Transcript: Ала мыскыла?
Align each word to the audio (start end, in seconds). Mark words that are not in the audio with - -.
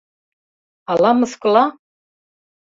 Ала 0.91 1.11
мыскыла? 1.19 1.65